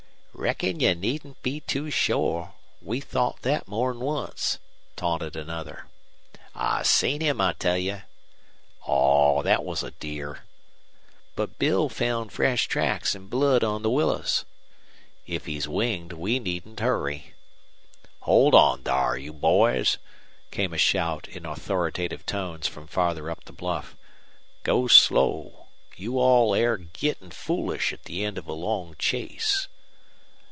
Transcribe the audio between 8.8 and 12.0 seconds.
"Aw, thet was a deer." "But Bill